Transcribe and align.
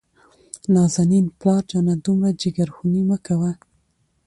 نازنين: 0.73 1.25
پلار 1.39 1.63
جانه 1.69 1.95
دومره 2.05 2.31
جګرخوني 2.41 3.01
مه 3.09 3.17
کوه. 3.25 3.51